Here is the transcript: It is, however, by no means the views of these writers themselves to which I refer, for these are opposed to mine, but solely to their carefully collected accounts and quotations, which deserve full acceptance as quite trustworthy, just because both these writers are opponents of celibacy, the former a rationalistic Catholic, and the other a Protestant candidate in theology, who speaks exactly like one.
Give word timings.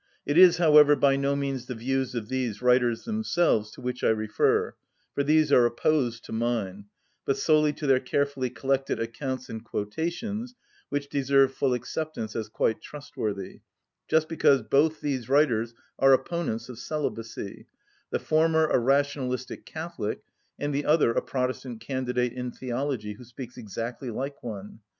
It 0.25 0.35
is, 0.35 0.57
however, 0.57 0.95
by 0.95 1.15
no 1.15 1.35
means 1.35 1.67
the 1.67 1.75
views 1.75 2.15
of 2.15 2.27
these 2.27 2.59
writers 2.59 3.03
themselves 3.03 3.69
to 3.73 3.81
which 3.81 4.03
I 4.03 4.09
refer, 4.09 4.73
for 5.13 5.23
these 5.23 5.51
are 5.51 5.63
opposed 5.67 6.25
to 6.25 6.31
mine, 6.31 6.85
but 7.23 7.37
solely 7.37 7.71
to 7.73 7.85
their 7.85 7.99
carefully 7.99 8.49
collected 8.49 8.99
accounts 8.99 9.47
and 9.47 9.63
quotations, 9.63 10.55
which 10.89 11.07
deserve 11.07 11.53
full 11.53 11.75
acceptance 11.75 12.35
as 12.35 12.49
quite 12.49 12.81
trustworthy, 12.81 13.59
just 14.07 14.27
because 14.27 14.63
both 14.63 15.01
these 15.01 15.29
writers 15.29 15.75
are 15.99 16.13
opponents 16.13 16.67
of 16.67 16.79
celibacy, 16.79 17.67
the 18.09 18.17
former 18.17 18.65
a 18.69 18.79
rationalistic 18.79 19.67
Catholic, 19.67 20.23
and 20.57 20.73
the 20.73 20.83
other 20.87 21.11
a 21.11 21.21
Protestant 21.21 21.79
candidate 21.79 22.33
in 22.33 22.49
theology, 22.49 23.13
who 23.13 23.23
speaks 23.23 23.55
exactly 23.55 24.09
like 24.09 24.41
one. 24.41 24.79